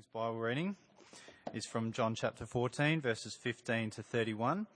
[0.00, 0.76] morning's Bible reading
[1.52, 4.66] is from John chapter 14, verses 15 to 31,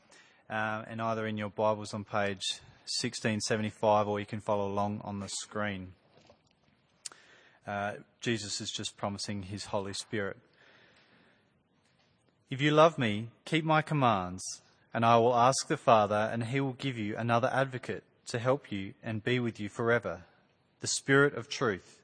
[0.50, 2.60] uh, and either in your Bibles on page
[3.00, 5.92] 1675 or you can follow along on the screen.
[7.66, 10.36] Uh, Jesus is just promising his Holy Spirit.
[12.50, 14.42] If you love me, keep my commands,
[14.92, 18.70] and I will ask the Father, and he will give you another advocate to help
[18.70, 20.24] you and be with you forever,
[20.80, 22.03] the Spirit of truth.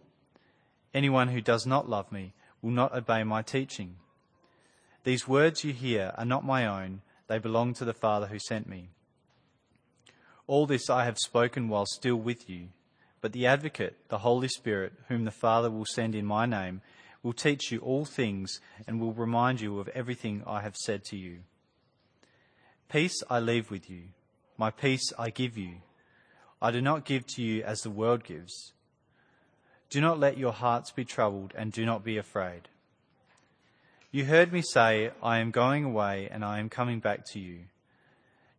[0.93, 3.95] Anyone who does not love me will not obey my teaching.
[5.03, 8.67] These words you hear are not my own, they belong to the Father who sent
[8.67, 8.89] me.
[10.47, 12.67] All this I have spoken while still with you,
[13.21, 16.81] but the Advocate, the Holy Spirit, whom the Father will send in my name,
[17.23, 21.15] will teach you all things and will remind you of everything I have said to
[21.15, 21.39] you.
[22.89, 24.09] Peace I leave with you,
[24.57, 25.75] my peace I give you.
[26.61, 28.73] I do not give to you as the world gives.
[29.91, 32.69] Do not let your hearts be troubled, and do not be afraid.
[34.09, 37.65] You heard me say, I am going away, and I am coming back to you.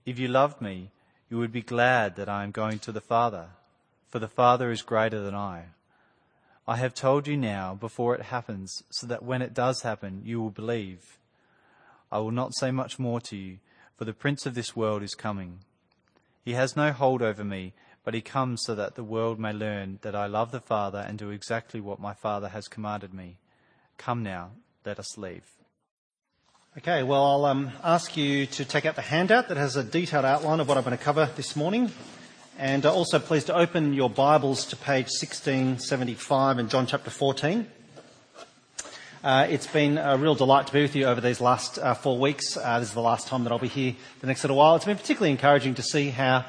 [0.05, 0.91] If you loved me,
[1.31, 3.47] you would be glad that I am going to the Father,
[4.11, 5.69] for the Father is greater than I.
[6.69, 10.39] I have told you now before it happens, so that when it does happen, you
[10.39, 11.17] will believe.
[12.11, 13.57] I will not say much more to you,
[13.97, 15.61] for the Prince of this world is coming.
[16.45, 17.73] He has no hold over me
[18.05, 21.19] but he comes so that the world may learn that I love the Father and
[21.19, 23.39] do exactly what my Father has commanded me.
[23.99, 24.51] Come now,
[24.85, 25.45] let us leave.
[26.79, 30.25] Okay, well, I'll um, ask you to take out the handout that has a detailed
[30.25, 31.93] outline of what I'm going to cover this morning.
[32.59, 37.67] And uh, also, please to open your Bibles to page 1675 in John chapter 14.
[39.23, 42.19] Uh, it's been a real delight to be with you over these last uh, four
[42.19, 42.57] weeks.
[42.57, 44.75] Uh, this is the last time that I'll be here the next little while.
[44.75, 46.45] It's been particularly encouraging to see how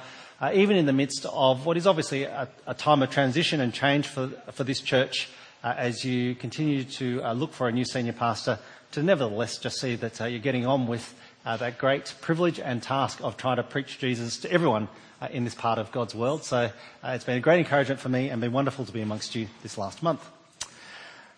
[0.52, 4.28] even in the midst of what is obviously a, time of transition and change for,
[4.52, 5.30] for this church,
[5.64, 8.60] uh, as you continue to uh, look for a new senior pastor,
[8.92, 11.14] to nevertheless just see that uh, you're getting on with
[11.46, 14.88] uh, that great privilege and task of trying to preach Jesus to everyone
[15.22, 16.44] uh, in this part of God's world.
[16.44, 16.72] So
[17.04, 19.78] it's been a great encouragement for me and been wonderful to be amongst you this
[19.78, 20.28] last month.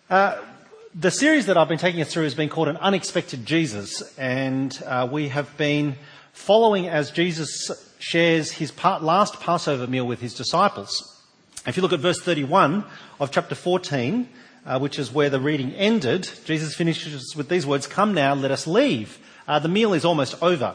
[0.08, 4.76] the series that I've been taking us through has been called An Unexpected Jesus, and
[5.12, 5.96] we have been
[6.36, 11.20] following as Jesus shares his last Passover meal with his disciples.
[11.66, 12.84] If you look at verse 31
[13.18, 14.28] of chapter 14,
[14.66, 18.50] uh, which is where the reading ended, Jesus finishes with these words, Come now, let
[18.50, 19.18] us leave.
[19.48, 20.74] Uh, the meal is almost over.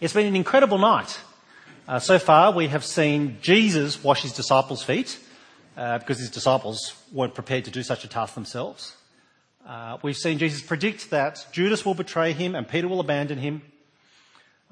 [0.00, 1.18] It's been an incredible night.
[1.88, 5.18] Uh, so far, we have seen Jesus wash his disciples' feet
[5.76, 8.94] uh, because his disciples weren't prepared to do such a task themselves.
[9.66, 13.62] Uh, we've seen Jesus predict that Judas will betray him and Peter will abandon him.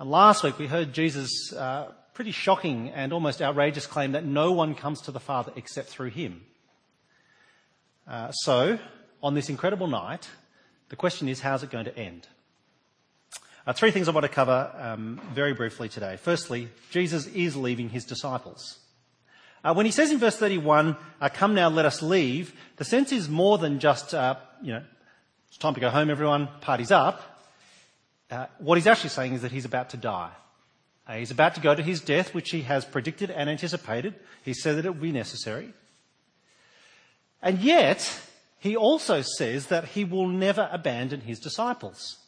[0.00, 4.52] And last week we heard Jesus' uh, pretty shocking and almost outrageous claim that no
[4.52, 6.42] one comes to the Father except through him.
[8.06, 8.78] Uh, so,
[9.24, 10.28] on this incredible night,
[10.88, 12.28] the question is how's it going to end?
[13.66, 16.16] Uh, three things I want to cover um, very briefly today.
[16.16, 18.78] Firstly, Jesus is leaving his disciples.
[19.64, 23.10] Uh, when he says in verse 31, uh, come now, let us leave, the sense
[23.10, 24.84] is more than just, uh, you know,
[25.48, 27.37] it's time to go home, everyone, party's up.
[28.30, 30.30] Uh, what he's actually saying is that he's about to die.
[31.06, 34.14] Uh, he's about to go to his death, which he has predicted and anticipated.
[34.44, 35.72] He said that it would be necessary.
[37.40, 38.20] And yet,
[38.58, 42.18] he also says that he will never abandon his disciples.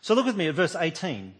[0.00, 1.34] So look with me at verse 18.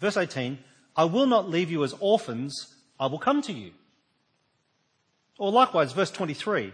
[0.00, 0.58] Verse 18,
[0.96, 3.72] I will not leave you as orphans, I will come to you.
[5.38, 6.72] Or likewise, verse 23,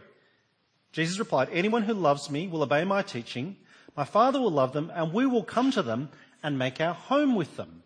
[0.93, 3.56] Jesus replied, Anyone who loves me will obey my teaching.
[3.96, 6.08] My Father will love them, and we will come to them
[6.43, 7.82] and make our home with them.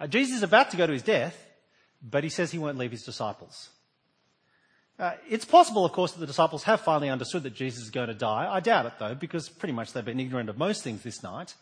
[0.00, 1.36] Uh, Jesus is about to go to his death,
[2.02, 3.70] but he says he won't leave his disciples.
[4.98, 8.08] Uh, it's possible, of course, that the disciples have finally understood that Jesus is going
[8.08, 8.48] to die.
[8.50, 11.54] I doubt it, though, because pretty much they've been ignorant of most things this night.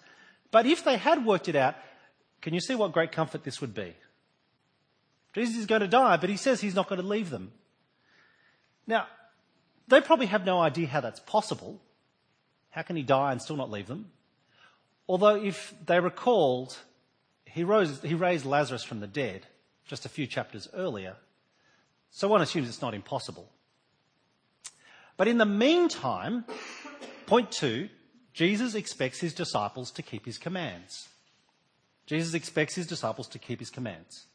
[0.51, 1.75] But if they had worked it out,
[2.41, 3.95] can you see what great comfort this would be?
[5.35, 7.53] Jesus is going to die, but he says he's not going to leave them.
[8.87, 9.07] Now,
[9.87, 11.81] they probably have no idea how that's possible.
[12.71, 14.11] How can he die and still not leave them?
[15.09, 16.77] Although, if they recalled,
[17.45, 19.47] he, rose, he raised Lazarus from the dead
[19.87, 21.17] just a few chapters earlier.
[22.11, 23.49] So one assumes it's not impossible.
[25.17, 26.45] But in the meantime,
[27.27, 27.89] point two,
[28.33, 31.09] Jesus expects his disciples to keep his commands.
[32.07, 34.27] Jesus expects his disciples to keep his commands.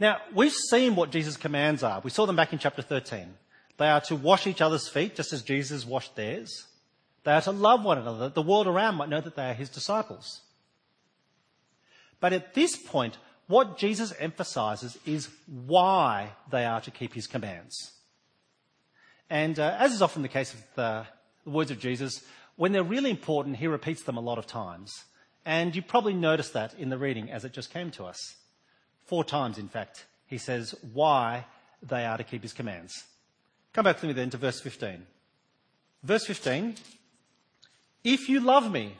[0.00, 2.00] Now, we've seen what Jesus' commands are.
[2.00, 3.34] We saw them back in chapter 13.
[3.78, 6.66] They are to wash each other's feet just as Jesus washed theirs.
[7.24, 9.54] They are to love one another, that the world around might know that they are
[9.54, 10.40] his disciples.
[12.20, 17.76] But at this point, what Jesus emphasizes is why they are to keep his commands.
[19.28, 21.06] And uh, as is often the case with the,
[21.44, 22.22] the words of Jesus,
[22.56, 24.92] when they're really important, he repeats them a lot of times.
[25.44, 28.36] And you probably noticed that in the reading as it just came to us.
[29.06, 31.46] Four times, in fact, he says why
[31.82, 33.04] they are to keep his commands.
[33.72, 35.06] Come back to me then to verse 15.
[36.02, 36.74] Verse 15
[38.04, 38.96] If you love me,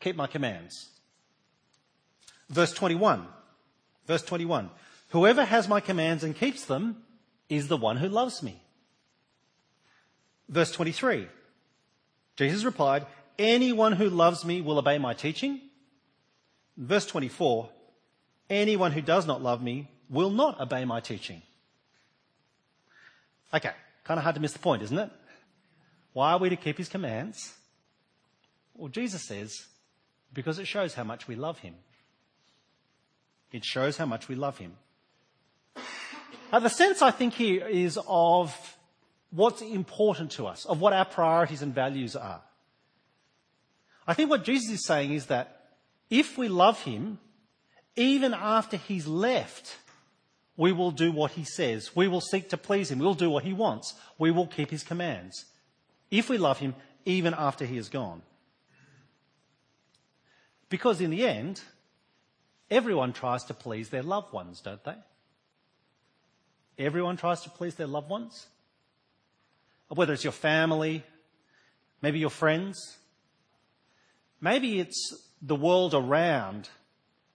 [0.00, 0.88] keep my commands.
[2.48, 3.26] Verse 21.
[4.06, 4.70] Verse 21.
[5.10, 7.02] Whoever has my commands and keeps them
[7.48, 8.60] is the one who loves me.
[10.48, 11.26] Verse 23.
[12.36, 13.06] Jesus replied,
[13.38, 15.60] Anyone who loves me will obey my teaching.
[16.76, 17.68] Verse 24.
[18.50, 21.42] Anyone who does not love me will not obey my teaching.
[23.54, 23.70] Okay,
[24.02, 25.10] kind of hard to miss the point, isn't it?
[26.12, 27.54] Why are we to keep his commands?
[28.74, 29.66] Well, Jesus says,
[30.32, 31.74] because it shows how much we love him.
[33.52, 34.72] It shows how much we love him.
[36.52, 38.76] Now, the sense I think here is of
[39.30, 42.42] what's important to us, of what our priorities and values are.
[44.06, 45.70] I think what Jesus is saying is that
[46.10, 47.18] if we love him,
[47.96, 49.76] even after he's left,
[50.56, 51.96] we will do what he says.
[51.96, 52.98] We will seek to please him.
[52.98, 53.94] We'll do what he wants.
[54.18, 55.44] We will keep his commands.
[56.10, 56.74] If we love him,
[57.04, 58.22] even after he is gone.
[60.68, 61.60] Because in the end,
[62.70, 64.96] everyone tries to please their loved ones, don't they?
[66.78, 68.46] Everyone tries to please their loved ones.
[69.88, 71.04] Whether it's your family,
[72.00, 72.96] maybe your friends,
[74.40, 76.68] maybe it's the world around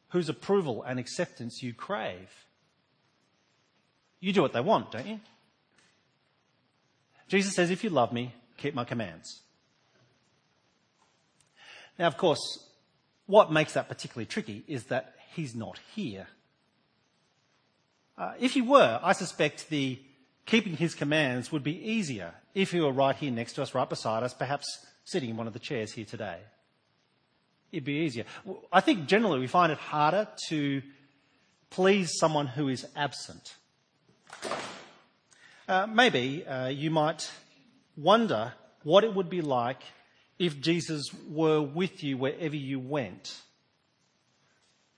[0.09, 2.45] whose approval and acceptance you crave.
[4.19, 5.19] You do what they want, don't you?
[7.27, 9.41] Jesus says, If you love me, keep my commands.
[11.97, 12.39] Now, of course,
[13.25, 16.27] what makes that particularly tricky is that he's not here.
[18.17, 19.99] Uh, if he were, I suspect the
[20.45, 23.87] keeping his commands would be easier if he were right here next to us, right
[23.87, 24.65] beside us, perhaps
[25.05, 26.39] sitting in one of the chairs here today
[27.71, 28.25] it'd be easier.
[28.71, 30.81] I think generally we find it harder to
[31.69, 33.55] please someone who is absent.
[35.69, 37.29] Uh, maybe uh, you might
[37.95, 39.81] wonder what it would be like
[40.39, 43.39] if Jesus were with you wherever you went,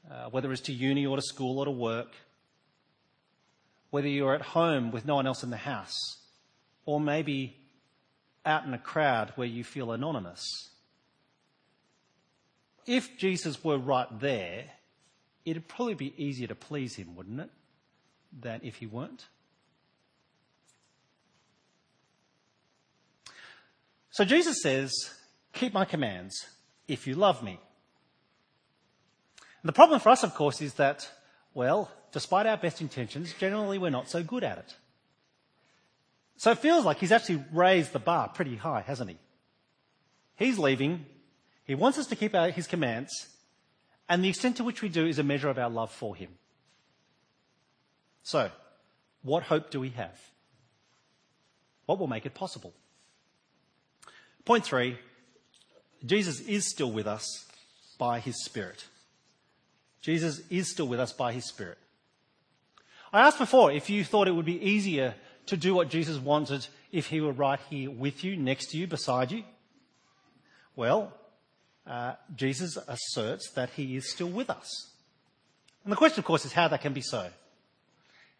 [0.10, 2.14] uh, whether it's to uni or to school or to work,
[3.90, 6.18] whether you're at home with no one else in the house,
[6.86, 7.58] or maybe
[8.46, 10.72] out in a crowd where you feel anonymous
[12.86, 14.66] if Jesus were right there,
[15.46, 17.50] it'd probably be easier to please him, wouldn't it?
[18.38, 19.28] Than if he weren't.
[24.12, 24.92] So Jesus says,
[25.54, 26.46] Keep my commands
[26.88, 27.60] if you love me.
[29.62, 31.10] And the problem for us, of course, is that,
[31.54, 34.76] well, despite our best intentions, generally we're not so good at it.
[36.38, 39.18] So it feels like he's actually raised the bar pretty high, hasn't he?
[40.36, 41.06] He's leaving,
[41.66, 43.12] he wants us to keep his commands,
[44.10, 46.30] and the extent to which we do is a measure of our love for him.
[48.24, 48.50] So,
[49.22, 50.20] what hope do we have?
[51.86, 52.74] What will make it possible?
[54.46, 54.98] Point three
[56.06, 57.46] Jesus is still with us
[57.98, 58.86] by his Spirit.
[60.02, 61.78] Jesus is still with us by his Spirit.
[63.14, 65.16] I asked before if you thought it would be easier
[65.48, 68.88] to do what Jesus wanted if he were right here with you, next to you,
[68.88, 69.44] beside you.
[70.76, 71.14] Well,
[71.86, 74.92] uh, Jesus asserts that he is still with us.
[75.84, 77.30] And the question, of course, is how that can be so.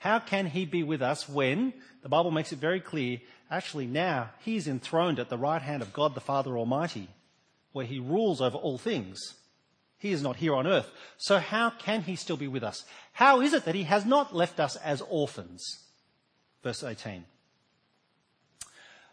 [0.02, 3.20] How can he be with us when, the Bible makes it very clear,
[3.52, 7.08] actually now he is enthroned at the right hand of God the Father Almighty,
[7.72, 9.36] where he rules over all things.
[10.00, 10.90] He is not here on earth.
[11.20, 12.84] So how can he still be with us?
[13.14, 15.84] How is it that he has not left us as orphans?
[16.64, 17.24] Verse 18.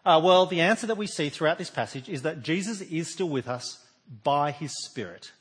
[0.07, 3.28] Uh, well, the answer that we see throughout this passage is that Jesus is still
[3.28, 3.85] with us
[4.25, 5.33] by his Spirit.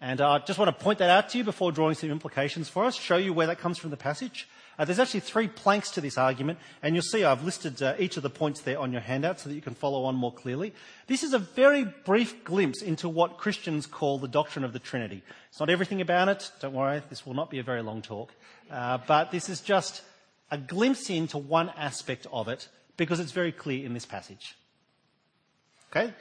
[0.00, 2.68] And I uh, just want to point that out to you before drawing some implications
[2.68, 4.46] for us, show you where that comes from the passage.
[4.78, 8.16] Uh, there's actually three planks to this argument, and you'll see I've listed uh, each
[8.16, 10.72] of the points there on your handout so that you can follow on more clearly.
[11.08, 15.22] This is a very brief glimpse into what Christians call the doctrine of the Trinity.
[15.50, 18.32] It's not everything about it, don't worry, this will not be a very long talk,
[18.70, 20.02] uh, but this is just
[20.50, 24.56] a glimpse into one aspect of it because it's very clear in this passage.
[25.90, 26.12] Okay?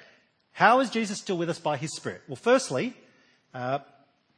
[0.53, 2.23] How is Jesus still with us by his Spirit?
[2.27, 2.95] Well, firstly,
[3.53, 3.79] uh,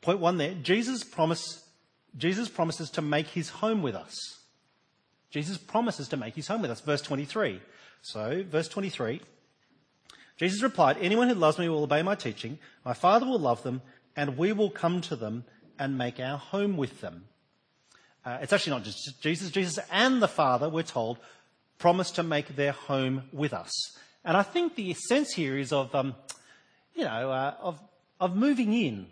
[0.01, 1.63] point one there, Jesus promise,
[2.17, 4.39] Jesus promises to make his home with us.
[5.31, 6.81] Jesus promises to make his home with us.
[6.81, 7.61] Verse 23.
[8.01, 9.21] So, verse 23.
[10.37, 12.59] Jesus replied, Anyone who loves me will obey my teaching.
[12.85, 13.81] My Father will love them,
[14.15, 15.43] and we will come to them
[15.77, 17.25] and make our home with them.
[18.25, 19.51] Uh, it's actually not just Jesus.
[19.51, 21.19] Jesus and the Father, we're told,
[21.77, 23.71] promise to make their home with us.
[24.25, 26.15] And I think the sense here is of, um,
[26.93, 27.81] you know, uh, of,
[28.19, 29.07] of moving in,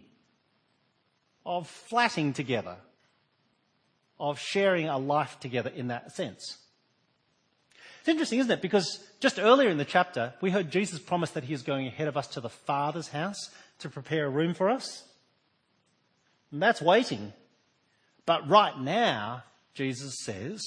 [1.45, 2.75] of flatting together,
[4.19, 6.57] of sharing a life together in that sense.
[7.99, 8.61] It's interesting, isn't it?
[8.61, 12.07] Because just earlier in the chapter, we heard Jesus promise that he is going ahead
[12.07, 15.03] of us to the Father's house to prepare a room for us.
[16.51, 17.33] And that's waiting.
[18.25, 19.43] But right now,
[19.73, 20.61] Jesus says,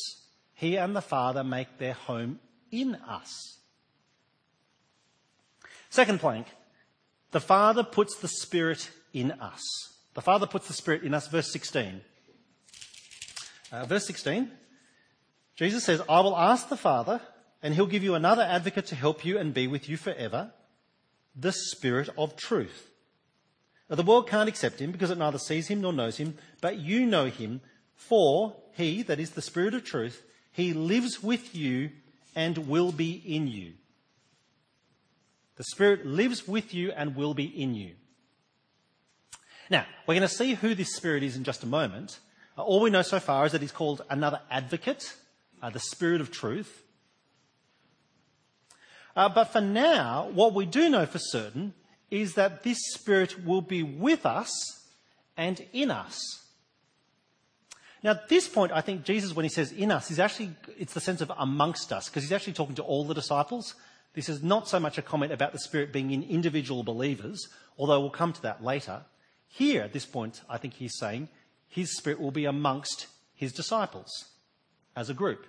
[0.54, 2.38] he and the Father make their home
[2.70, 3.56] in us.
[5.88, 6.46] Second plank,
[7.30, 9.62] the Father puts the Spirit in us.
[10.14, 12.02] The Father puts the Spirit in us, verse 16.
[13.72, 14.50] Uh, verse 16,
[15.56, 17.20] Jesus says, I will ask the Father,
[17.62, 20.52] and he'll give you another advocate to help you and be with you forever,
[21.36, 22.90] the Spirit of truth.
[23.88, 26.78] Now, the world can't accept him because it neither sees him nor knows him, but
[26.78, 27.60] you know him,
[27.94, 30.22] for he, that is the Spirit of truth,
[30.52, 31.90] he lives with you
[32.34, 33.74] and will be in you.
[35.56, 37.94] The Spirit lives with you and will be in you.
[39.68, 42.18] Now, we're going to see who this Spirit is in just a moment.
[42.60, 45.14] All we know so far is that he's called another advocate,
[45.62, 46.82] uh, the Spirit of truth.
[49.16, 51.74] Uh, but for now, what we do know for certain
[52.10, 54.50] is that this Spirit will be with us
[55.36, 56.18] and in us.
[58.02, 60.94] Now, at this point, I think Jesus, when he says in us, is actually, it's
[60.94, 63.74] the sense of amongst us, because he's actually talking to all the disciples.
[64.14, 67.48] This is not so much a comment about the Spirit being in individual believers,
[67.78, 69.02] although we'll come to that later.
[69.48, 71.28] Here, at this point, I think he's saying
[71.70, 74.10] his Spirit will be amongst his disciples
[74.94, 75.46] as a group.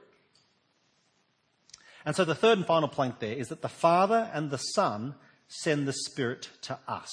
[2.05, 5.15] And so the third and final plank there is that the Father and the Son
[5.47, 7.11] send the Spirit to us.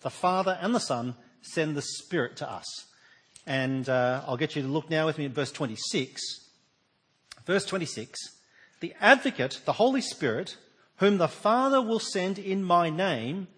[0.00, 2.66] The Father and the Son send the Spirit to us.
[3.46, 6.20] And uh, I'll get you to look now with me at verse 26.
[7.46, 8.18] Verse 26
[8.80, 10.56] The advocate, the Holy Spirit,
[10.96, 13.48] whom the Father will send in my name,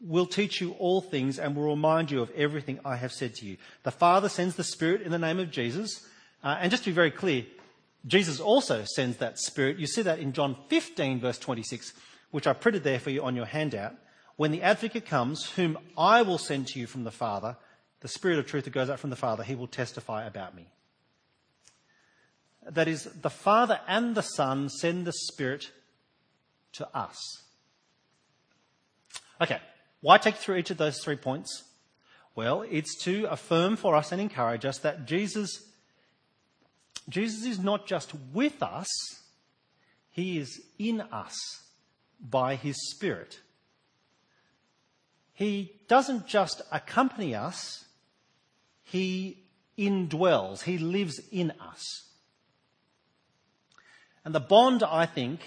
[0.00, 3.46] will teach you all things and will remind you of everything I have said to
[3.46, 3.56] you.
[3.82, 6.06] The Father sends the Spirit in the name of Jesus.
[6.44, 7.44] Uh, and just to be very clear,
[8.06, 9.78] Jesus also sends that Spirit.
[9.78, 11.92] You see that in John 15, verse 26,
[12.30, 13.94] which I printed there for you on your handout.
[14.36, 17.56] When the advocate comes, whom I will send to you from the Father,
[18.00, 20.66] the Spirit of truth that goes out from the Father, he will testify about me.
[22.68, 25.70] That is, the Father and the Son send the Spirit
[26.74, 27.16] to us.
[29.40, 29.60] Okay,
[30.06, 31.64] why take through each of those three points?
[32.36, 35.68] Well, it's to affirm for us and encourage us that Jesus,
[37.08, 38.86] Jesus is not just with us,
[40.12, 41.34] he is in us
[42.20, 43.40] by his Spirit.
[45.34, 47.86] He doesn't just accompany us,
[48.84, 49.38] he
[49.76, 51.82] indwells, He lives in us.
[54.24, 55.40] And the bond, I think,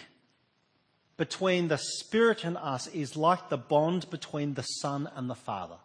[1.19, 5.75] between the Spirit and us is like the bond between the Son and the Father.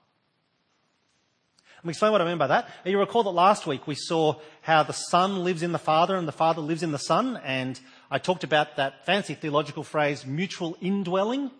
[1.78, 2.70] Let me explain what I mean by that.
[2.86, 6.26] You recall that last week we saw how the Son lives in the Father and
[6.26, 7.78] the Father lives in the Son, and
[8.12, 11.50] I talked about that fancy theological phrase, mutual indwelling,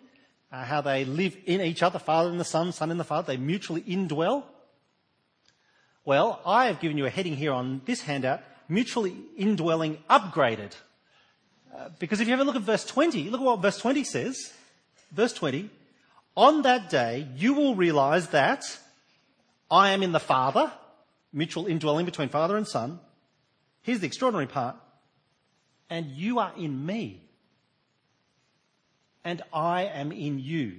[0.53, 3.33] uh, how they live in each other, Father and the Son, Son and the Father,
[3.33, 4.45] they mutually indwell.
[6.05, 8.39] Well, I have given you a heading here on this handout,
[8.69, 10.71] mutually indwelling upgraded.
[11.75, 14.03] Uh, because if you have a look at verse 20, look at what verse 20
[14.03, 14.53] says.
[15.11, 15.69] Verse 20,
[16.35, 18.63] on that day you will realize that
[19.69, 20.71] I am in the Father,
[21.33, 22.99] mutual indwelling between Father and Son.
[23.81, 24.77] Here's the extraordinary part.
[25.89, 27.21] And you are in me.
[29.23, 30.77] And I am in you.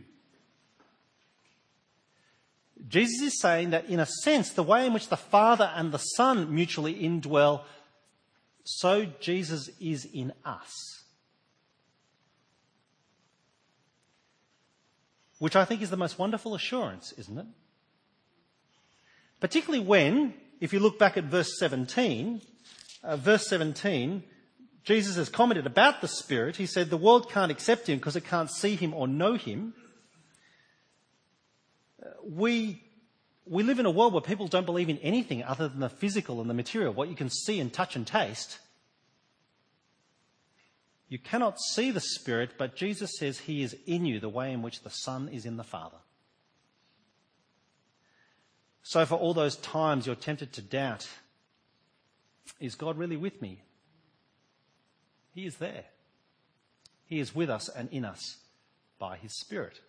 [2.89, 5.99] Jesus is saying that, in a sense, the way in which the Father and the
[5.99, 7.63] Son mutually indwell
[8.69, 11.05] so Jesus is in us.
[15.39, 17.47] Which I think is the most wonderful assurance, isn't it?
[19.39, 22.41] Particularly when, if you look back at verse 17,
[23.05, 24.25] uh, verse 17,
[24.83, 26.57] Jesus has commented about the Spirit.
[26.57, 29.75] He said the world can't accept him because it can't see him or know him.
[32.05, 32.83] Uh, we,
[33.47, 36.41] we live in a world where people don't believe in anything other than the physical
[36.41, 38.59] and the material, what you can see and touch and taste.
[41.09, 44.63] You cannot see the Spirit, but Jesus says He is in you the way in
[44.63, 45.99] which the Son is in the Father.
[48.83, 51.09] So, for all those times you're tempted to doubt,
[52.59, 53.63] is God really with me?
[55.33, 55.85] He is there.
[57.05, 58.39] He is with us and in us
[58.99, 59.81] by His Spirit.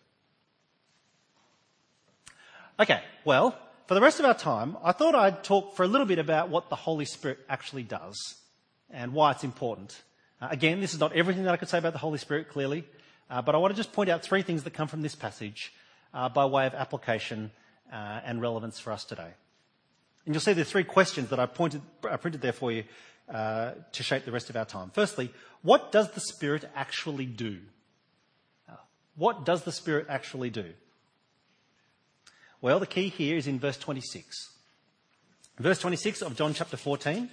[2.80, 3.58] Okay, well,
[3.88, 6.48] for the rest of our time, I thought I'd talk for a little bit about
[6.48, 8.36] what the Holy Spirit actually does
[8.88, 10.00] and why it's important.
[10.40, 12.84] Uh, again, this is not everything that I could say about the Holy Spirit, clearly,
[13.30, 15.72] uh, but I want to just point out three things that come from this passage
[16.14, 17.50] uh, by way of application
[17.92, 19.32] uh, and relevance for us today.
[20.24, 22.84] And you'll see the three questions that I pointed, I printed there for you
[23.28, 24.90] uh, to shape the rest of our time.
[24.94, 25.32] Firstly,
[25.62, 27.58] what does the Spirit actually do?
[28.68, 28.74] Uh,
[29.16, 30.74] what does the Spirit actually do?
[32.60, 34.54] Well, the key here is in verse 26.
[35.58, 37.30] Verse 26 of John chapter 14.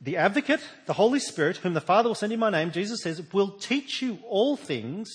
[0.00, 3.22] The advocate, the Holy Spirit, whom the Father will send in my name, Jesus says,
[3.32, 5.08] will teach you all things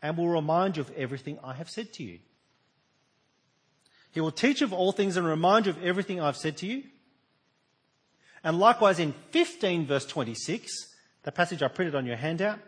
[0.00, 2.20] and will remind you of everything I have said to you.
[4.12, 6.66] He will teach you of all things and remind you of everything I've said to
[6.66, 6.84] you.
[8.44, 10.72] And likewise in 15 verse 26,
[11.22, 12.58] the passage I printed on your handout,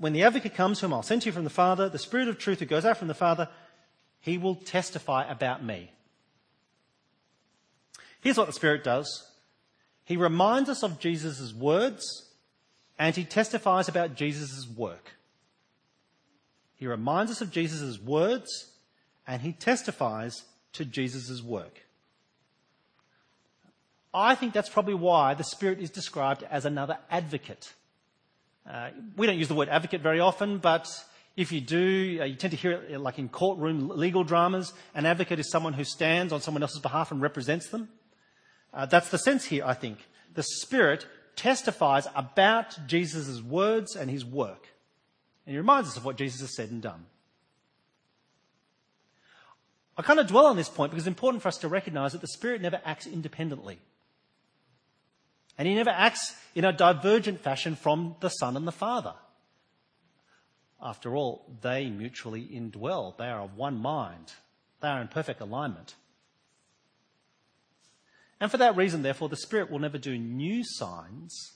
[0.00, 2.38] when the advocate comes, whom I'll send to you from the Father, the Spirit of
[2.38, 3.50] truth who goes out from the Father,
[4.18, 5.92] he will testify about me.
[8.22, 9.30] Here's what the Spirit does.
[10.04, 12.30] He reminds us of Jesus' words
[12.98, 15.12] and he testifies about Jesus' work.
[16.76, 18.72] He reminds us of Jesus' words
[19.26, 21.82] and he testifies to Jesus' work.
[24.14, 27.74] I think that's probably why the Spirit is described as another advocate.
[28.68, 30.88] Uh, we don't use the word advocate very often, but
[31.36, 34.72] if you do, uh, you tend to hear it like in courtroom legal dramas.
[34.94, 37.88] An advocate is someone who stands on someone else's behalf and represents them.
[38.72, 39.98] Uh, that's the sense here, I think.
[40.34, 44.68] The Spirit testifies about Jesus' words and his work.
[45.46, 47.06] And he reminds us of what Jesus has said and done.
[49.96, 52.20] I kind of dwell on this point because it's important for us to recognize that
[52.20, 53.78] the Spirit never acts independently.
[55.60, 59.12] And he never acts in a divergent fashion from the Son and the Father.
[60.80, 63.14] After all, they mutually indwell.
[63.18, 64.32] They are of one mind.
[64.80, 65.96] They are in perfect alignment.
[68.40, 71.52] And for that reason, therefore, the Spirit will never do new signs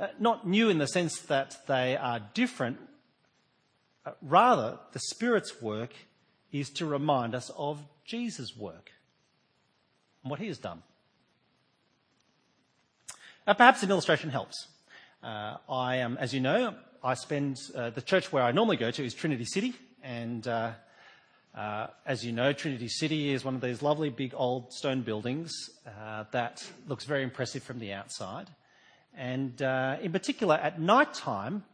[0.00, 2.78] uh, not new in the sense that they are different.
[4.04, 5.94] Uh, rather, the Spirit's work
[6.50, 8.90] is to remind us of Jesus' work
[10.24, 10.82] and what he has done.
[13.46, 14.68] Uh, perhaps an illustration helps.
[15.22, 18.90] Uh, I am, as you know, I spend uh, the church where I normally go
[18.90, 24.08] to is Trinity City, and as you know, Trinity City is one of these lovely
[24.08, 25.52] big old stone buildings
[26.32, 28.48] that looks very impressive from the outside.
[29.14, 31.64] And in particular, at night time,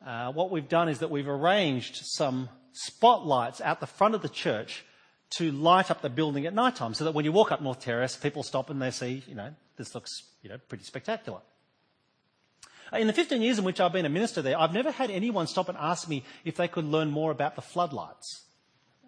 [0.00, 4.84] what we've done is that we've arranged some spotlights out the front of the church
[5.38, 7.80] to light up the building at night time so that when you walk up North
[7.80, 10.10] Terrace, people stop and they see, you know, this looks,
[10.42, 11.40] you know, pretty spectacular.
[12.92, 15.10] Uh, in the 15 years in which I've been a minister there, I've never had
[15.10, 18.44] anyone stop and ask me if they could learn more about the floodlights.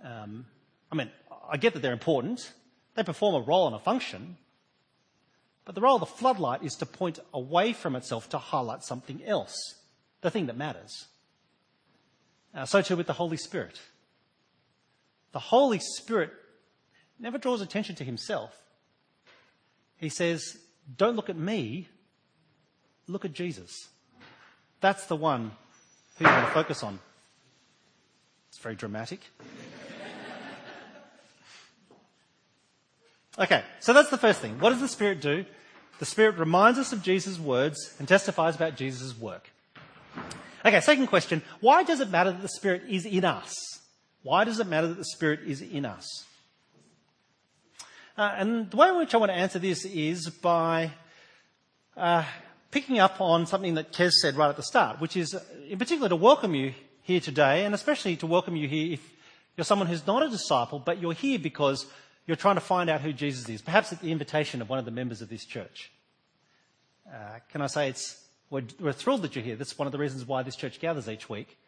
[0.02, 0.46] Um,
[0.90, 1.10] I mean,
[1.48, 2.52] I get that they're important.
[2.94, 4.36] They perform a role and a function.
[5.64, 9.22] But the role of the floodlight is to point away from itself to highlight something
[9.24, 9.54] else,
[10.22, 11.06] the thing that matters.
[12.54, 13.78] Uh, so too with the Holy Spirit.
[15.32, 16.30] The Holy Spirit
[17.18, 18.56] never draws attention to himself.
[19.98, 20.58] He says,
[20.96, 21.88] Don't look at me,
[23.06, 23.88] look at Jesus.
[24.80, 25.52] That's the one
[26.18, 26.98] who you want to focus on.
[28.48, 29.20] It's very dramatic.
[33.38, 34.58] Okay, so that's the first thing.
[34.60, 35.44] What does the Spirit do?
[35.98, 39.50] The Spirit reminds us of Jesus' words and testifies about Jesus' work.
[40.64, 41.42] Okay, second question.
[41.60, 43.52] Why does it matter that the Spirit is in us?
[44.22, 46.24] Why does it matter that the Spirit is in us?
[48.16, 50.90] Uh, and the way in which I want to answer this is by
[51.98, 52.24] uh,
[52.70, 55.78] picking up on something that Kez said right at the start, which is, uh, in
[55.78, 59.12] particular, to welcome you here today, and especially to welcome you here if
[59.54, 61.84] you're someone who's not a disciple, but you're here because
[62.26, 64.86] you're trying to find out who Jesus is, perhaps at the invitation of one of
[64.86, 65.92] the members of this church.
[67.06, 69.56] Uh, can I say it's, we're, we're, thrilled that you're here.
[69.56, 71.58] That's one of the reasons why this church gathers each week,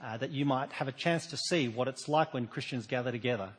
[0.00, 3.10] uh, that you might have a chance to see what it's like when Christians gather
[3.10, 3.50] together.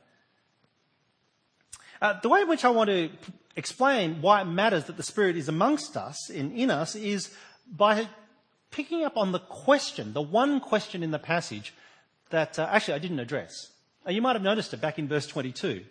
[2.01, 3.09] Uh, the way in which I want to
[3.55, 7.33] explain why it matters that the Spirit is amongst us, in, in us, is
[7.69, 8.07] by
[8.71, 11.73] picking up on the question, the one question in the passage
[12.29, 13.51] that uh, actually I didn't address.
[14.07, 15.83] Uh, you might have noticed it back in verse 22.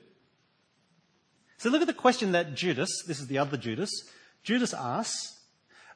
[1.58, 3.90] So look at the question that Judas, this is the other Judas,
[4.42, 5.40] Judas asks.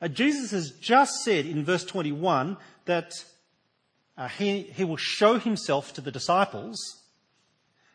[0.01, 3.13] Uh, Jesus has just said in verse 21 that
[4.19, 7.02] uh, he, he will show himself to the disciples,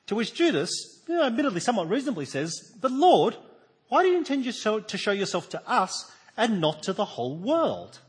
[0.08, 3.36] to which Judas, you know, admittedly somewhat reasonably says, But Lord,
[3.90, 7.06] why do you intend to show, to show yourself to us and not to the
[7.06, 8.00] whole world?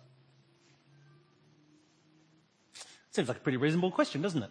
[3.10, 4.50] Seems like a pretty reasonable question, doesn't it?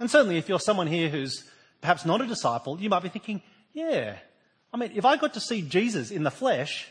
[0.00, 1.44] And certainly if you're someone here who's
[1.80, 4.16] perhaps not a disciple, you might be thinking, yeah,
[4.72, 6.88] I mean, if I got to see Jesus in the flesh,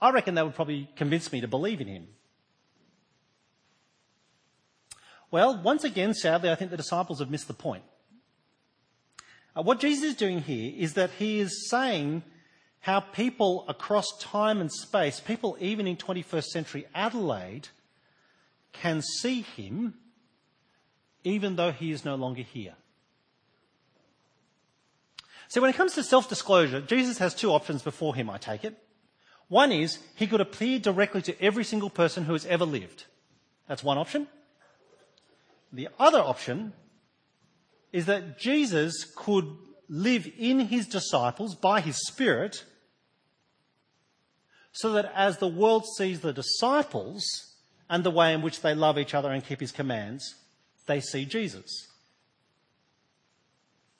[0.00, 2.08] I reckon that would probably convince me to believe in him.
[5.30, 7.84] Well, once again, sadly, I think the disciples have missed the point.
[9.56, 12.22] Uh, what Jesus is doing here is that he is saying
[12.80, 17.68] how people across time and space, people even in 21st century Adelaide,
[18.72, 19.94] can see him
[21.24, 22.74] even though he is no longer here.
[25.48, 28.76] So when it comes to self-disclosure, Jesus has two options before him, I take it.
[29.48, 33.04] One is he could appear directly to every single person who has ever lived.
[33.68, 34.26] That's one option.
[35.72, 36.72] The other option
[37.92, 39.46] is that Jesus could
[39.88, 42.64] live in his disciples by his Spirit
[44.72, 47.24] so that as the world sees the disciples
[47.88, 50.34] and the way in which they love each other and keep his commands,
[50.86, 51.88] they see Jesus.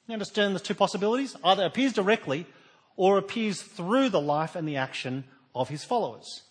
[0.06, 1.34] You understand the two possibilities?
[1.42, 2.46] Either appears directly
[2.96, 6.42] or appears through the life and the action of his followers.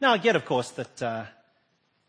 [0.00, 1.24] Now, I get, of course, that uh,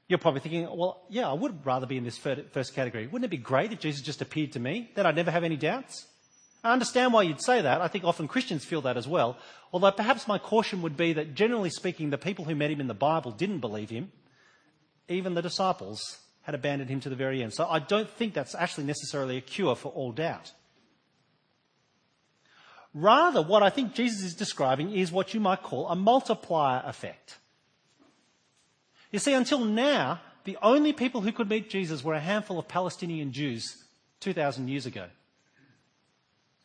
[0.10, 3.06] you're probably thinking, well, yeah, I would rather be in this first category.
[3.06, 4.90] Wouldn't it be great if Jesus just appeared to me?
[4.96, 6.08] Then I'd never have any doubts.
[6.64, 7.80] I understand why you'd say that.
[7.80, 9.38] I think often Christians feel that as well.
[9.72, 12.88] Although perhaps my caution would be that generally speaking, the people who met him in
[12.88, 14.12] the Bible didn't believe him.
[15.08, 17.54] Even the disciples had abandoned him to the very end.
[17.54, 20.52] So I don't think that's actually necessarily a cure for all doubt.
[22.96, 27.38] Rather, what I think Jesus is describing is what you might call a multiplier effect.
[29.12, 32.68] You see, until now, the only people who could meet Jesus were a handful of
[32.68, 33.84] Palestinian Jews
[34.20, 35.08] 2,000 years ago,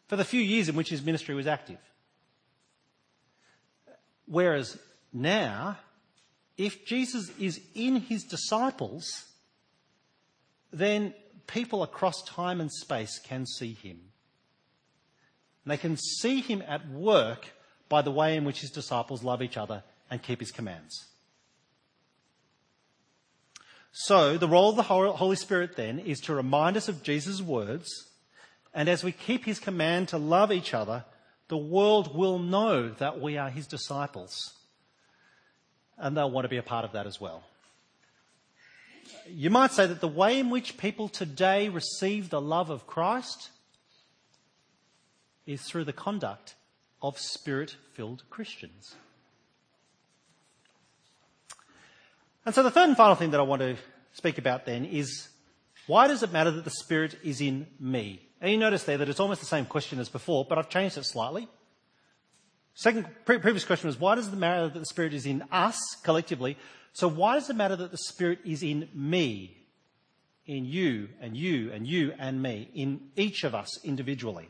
[0.09, 1.79] for the few years in which his ministry was active.
[4.27, 4.79] Whereas
[5.13, 5.79] now,
[6.57, 9.25] if Jesus is in his disciples,
[10.73, 11.15] then
[11.47, 14.01] people across time and space can see him.
[15.65, 17.51] And they can see him at work
[17.89, 21.07] by the way in which his disciples love each other and keep his commands.
[23.97, 28.09] So, the role of the Holy Spirit then is to remind us of Jesus' words,
[28.75, 31.05] and as we keep his command to love each other,
[31.47, 34.55] the world will know that we are his disciples.
[35.97, 37.45] And they'll want to be a part of that as well.
[39.29, 43.51] You might say that the way in which people today receive the love of Christ
[45.47, 46.57] is through the conduct
[47.01, 48.97] of spirit filled Christians.
[52.47, 53.77] And so the third and final thing that I want to
[54.13, 55.29] speak about then is
[55.87, 58.21] why does it matter that the Spirit is in me?
[58.41, 60.99] And you notice there that it's almost the same question as before, but I've changed
[60.99, 61.49] it slightly.
[62.75, 65.79] Second, pre- previous question was why does it matter that the Spirit is in us
[66.03, 66.57] collectively?
[66.93, 69.57] So why does it matter that the Spirit is in me,
[70.47, 74.49] in you and you and you and me, in each of us individually?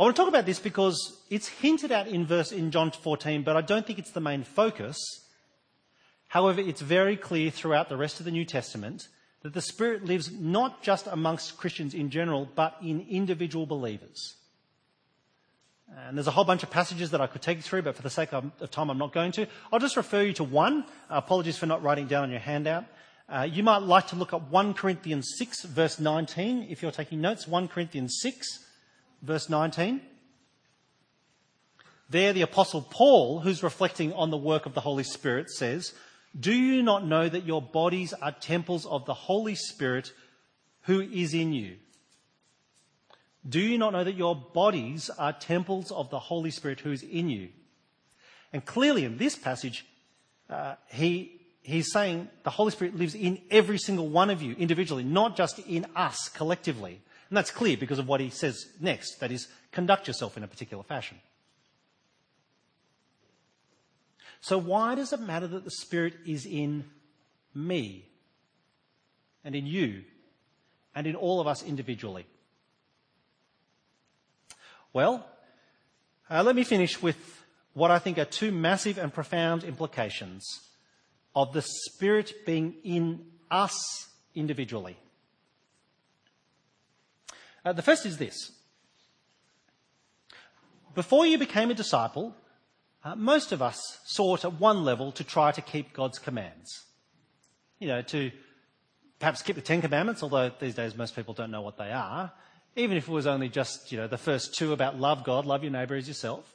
[0.00, 3.42] I want to talk about this because it's hinted at in verse in John 14,
[3.42, 4.96] but I don't think it's the main focus.
[6.28, 9.08] However, it's very clear throughout the rest of the New Testament
[9.42, 14.36] that the Spirit lives not just amongst Christians in general, but in individual believers.
[15.94, 18.00] And there's a whole bunch of passages that I could take you through, but for
[18.00, 19.46] the sake of time, I'm not going to.
[19.70, 20.86] I'll just refer you to one.
[21.10, 22.86] Apologies for not writing down on your handout.
[23.28, 27.20] Uh, you might like to look at 1 Corinthians 6, verse 19, if you're taking
[27.20, 27.46] notes.
[27.46, 28.60] 1 Corinthians 6,
[29.22, 30.00] verse 19.
[32.08, 35.92] There, the Apostle Paul, who's reflecting on the work of the Holy Spirit, says,
[36.38, 40.12] Do you not know that your bodies are temples of the Holy Spirit
[40.82, 41.76] who is in you?
[43.48, 47.02] Do you not know that your bodies are temples of the Holy Spirit who is
[47.02, 47.48] in you?
[48.52, 49.86] And clearly in this passage,
[50.50, 55.04] uh, he he's saying the Holy Spirit lives in every single one of you individually,
[55.04, 57.00] not just in us collectively.
[57.30, 60.48] And that's clear because of what he says next that is, conduct yourself in a
[60.48, 61.18] particular fashion.
[64.40, 66.84] So, why does it matter that the Spirit is in
[67.54, 68.06] me
[69.44, 70.02] and in you
[70.94, 72.26] and in all of us individually?
[74.92, 75.24] Well,
[76.28, 80.44] uh, let me finish with what I think are two massive and profound implications
[81.36, 84.96] of the Spirit being in us individually.
[87.64, 88.52] Uh, the first is this.
[90.94, 92.34] Before you became a disciple,
[93.04, 96.86] uh, most of us sought at one level to try to keep God's commands.
[97.78, 98.30] You know, to
[99.18, 102.32] perhaps keep the Ten Commandments, although these days most people don't know what they are,
[102.76, 105.62] even if it was only just, you know, the first two about love God, love
[105.62, 106.54] your neighbour as yourself.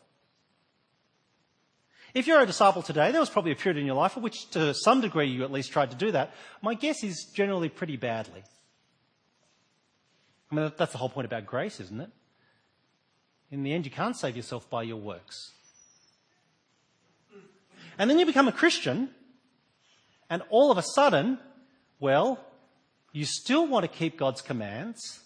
[2.13, 4.49] If you're a disciple today, there was probably a period in your life in which
[4.51, 6.33] to some degree you at least tried to do that.
[6.61, 8.43] My guess is generally pretty badly.
[10.51, 12.09] I mean, that's the whole point about grace, isn't it?
[13.51, 15.51] In the end, you can't save yourself by your works.
[17.97, 19.09] And then you become a Christian,
[20.29, 21.39] and all of a sudden,
[21.99, 22.39] well,
[23.13, 25.21] you still want to keep God's commands.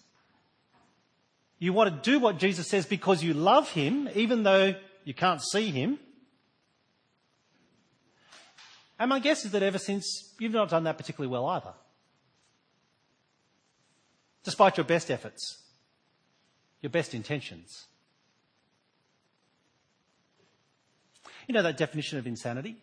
[1.57, 5.41] You want to do what Jesus says because you love Him, even though you can't
[5.41, 5.97] see Him.
[8.99, 11.73] And my guess is that ever since, you've not done that particularly well either.
[14.43, 15.57] Despite your best efforts,
[16.81, 17.85] your best intentions.
[21.47, 22.77] You know that definition of insanity?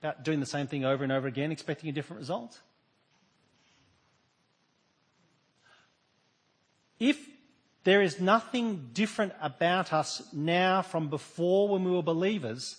[0.00, 2.60] About doing the same thing over and over again, expecting a different result?
[7.00, 7.18] If
[7.84, 12.76] there is nothing different about us now from before when we were believers,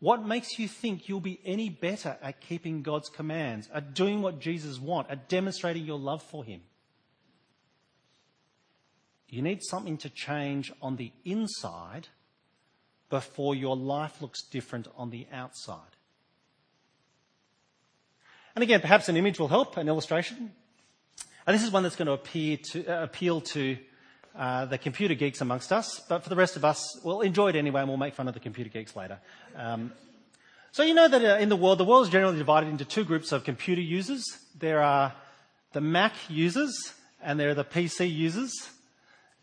[0.00, 4.40] what makes you think you'll be any better at keeping God's commands, at doing what
[4.40, 6.60] Jesus wants, at demonstrating your love for Him?
[9.28, 12.08] You need something to change on the inside
[13.10, 15.96] before your life looks different on the outside.
[18.54, 20.52] And again, perhaps an image will help, an illustration.
[21.46, 23.76] And this is one that's going to, to uh, appeal to
[24.36, 27.56] uh, the computer geeks amongst us, but for the rest of us, we'll enjoy it
[27.56, 29.18] anyway and we'll make fun of the computer geeks later.
[29.56, 29.92] Um,
[30.72, 33.04] so you know that uh, in the world, the world is generally divided into two
[33.04, 34.24] groups of computer users.
[34.58, 35.14] There are
[35.72, 38.52] the Mac users and there are the PC users.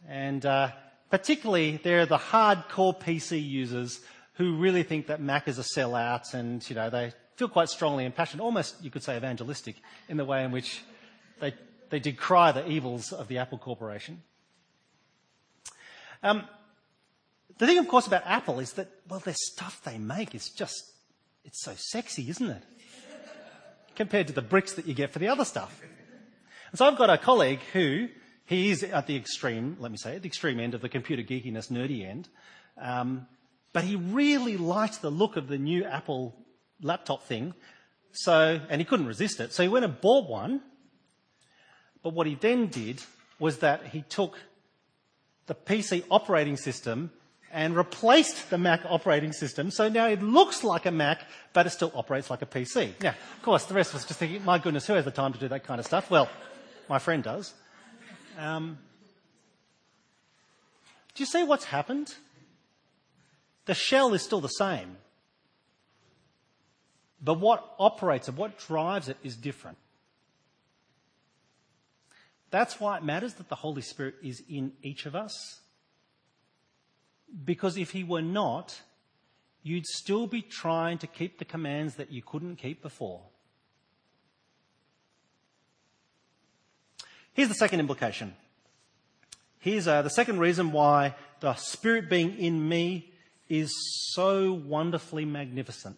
[0.09, 0.71] And uh,
[1.09, 4.01] particularly, there are the hardcore PC users
[4.33, 8.03] who really think that Mac is a sellout and, you know, they feel quite strongly
[8.03, 9.75] and passionate, almost, you could say, evangelistic
[10.09, 10.81] in the way in which
[11.39, 11.53] they,
[11.89, 14.21] they decry the evils of the Apple Corporation.
[16.23, 16.43] Um,
[17.57, 20.83] the thing, of course, about Apple is that, well, the stuff they make is just,
[21.43, 22.63] it's so sexy, isn't it?
[23.95, 25.81] Compared to the bricks that you get for the other stuff.
[26.71, 28.07] And so I've got a colleague who,
[28.45, 31.23] he is at the extreme, let me say, at the extreme end of the computer
[31.23, 32.29] geekiness, nerdy end.
[32.77, 33.27] Um,
[33.73, 36.35] but he really liked the look of the new Apple
[36.81, 37.53] laptop thing.
[38.11, 39.53] So, and he couldn't resist it.
[39.53, 40.61] So he went and bought one.
[42.03, 43.01] But what he then did
[43.39, 44.39] was that he took
[45.47, 47.11] the PC operating system
[47.51, 49.71] and replaced the Mac operating system.
[49.71, 51.21] So now it looks like a Mac,
[51.53, 52.93] but it still operates like a PC.
[53.01, 55.33] Now, of course, the rest of us just thinking, my goodness, who has the time
[55.33, 56.09] to do that kind of stuff?
[56.09, 56.29] Well,
[56.87, 57.53] my friend does.
[58.37, 58.77] Um,
[61.13, 62.15] do you see what's happened?
[63.65, 64.97] The shell is still the same.
[67.21, 69.77] But what operates it, what drives it, is different.
[72.51, 75.61] That's why it matters that the Holy Spirit is in each of us.
[77.45, 78.79] Because if He were not,
[79.63, 83.21] you'd still be trying to keep the commands that you couldn't keep before.
[87.33, 88.35] Here's the second implication.
[89.59, 93.13] Here's uh, the second reason why the Spirit being in me
[93.47, 93.71] is
[94.13, 95.97] so wonderfully magnificent.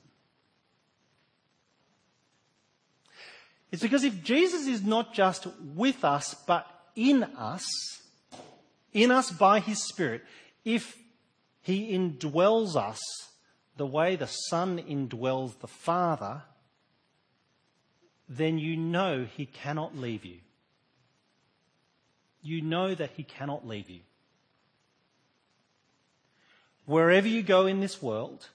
[3.73, 7.65] It's because if Jesus is not just with us, but in us,
[8.93, 10.21] in us by his Spirit,
[10.63, 10.95] if
[11.59, 13.01] he indwells us
[13.75, 16.43] the way the Son indwells the Father,
[18.29, 20.37] then you know he cannot leave you.
[22.43, 24.01] You know that he cannot leave you.
[26.85, 28.49] Wherever you go in this world,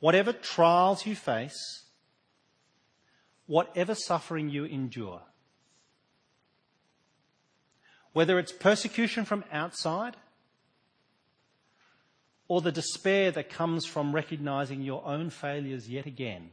[0.00, 1.83] whatever trials you face,
[3.46, 5.22] whatever suffering you endure.
[8.12, 10.16] Whether it's persecution from outside
[12.48, 16.50] or the despair that comes from recognizing your own failures yet again.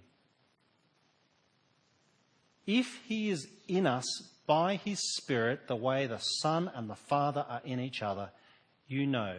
[2.65, 4.05] If He is in us
[4.47, 8.31] by His Spirit, the way the Son and the Father are in each other,
[8.87, 9.37] you know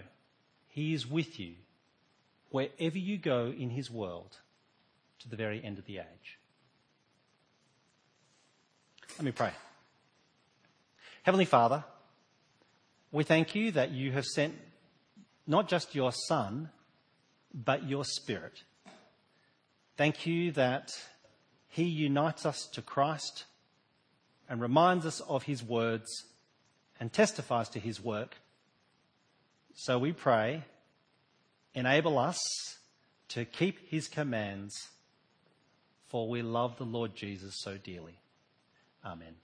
[0.69, 1.55] He is with you
[2.51, 4.39] wherever you go in His world
[5.21, 6.39] to the very end of the age.
[9.19, 9.51] Let me pray.
[11.23, 11.85] Heavenly Father,
[13.13, 14.55] we thank you that you have sent
[15.47, 16.71] not just your Son,
[17.53, 18.63] but your Spirit.
[19.97, 20.91] Thank you that
[21.69, 23.45] He unites us to Christ
[24.49, 26.09] and reminds us of His words
[26.99, 28.37] and testifies to His work.
[29.75, 30.65] So we pray,
[31.75, 32.41] enable us
[33.29, 34.75] to keep His commands,
[36.09, 38.22] for we love the Lord Jesus so dearly.
[39.05, 39.37] Amen.